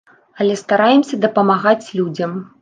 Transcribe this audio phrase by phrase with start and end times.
[0.43, 2.31] Але стараемся дапамагаць людзям.